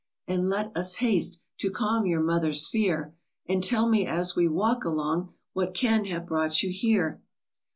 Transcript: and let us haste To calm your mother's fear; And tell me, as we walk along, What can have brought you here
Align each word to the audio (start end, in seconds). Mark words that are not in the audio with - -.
and 0.27 0.49
let 0.49 0.75
us 0.75 0.95
haste 0.95 1.39
To 1.59 1.69
calm 1.69 2.07
your 2.07 2.21
mother's 2.23 2.67
fear; 2.67 3.13
And 3.47 3.61
tell 3.63 3.87
me, 3.87 4.03
as 4.07 4.35
we 4.35 4.47
walk 4.47 4.83
along, 4.83 5.31
What 5.53 5.75
can 5.75 6.05
have 6.05 6.25
brought 6.25 6.63
you 6.63 6.71
here 6.71 7.21